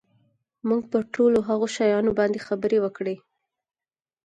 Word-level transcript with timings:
موږ 0.67 0.81
پر 0.91 1.01
ټولو 1.13 1.37
هغو 1.49 1.65
شیانو 1.75 2.11
باندي 2.17 2.39
خبري 2.47 2.77
وکړې. 2.81 3.15